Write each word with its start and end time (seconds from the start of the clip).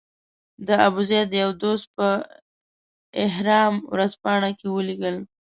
د 0.67 0.69
ابوزید 0.87 1.29
یو 1.41 1.49
دوست 1.61 1.85
په 1.97 2.07
الاهرام 3.15 3.73
ورځپاڼه 3.93 4.49
کې 4.59 4.67
ولیکل. 4.69 5.15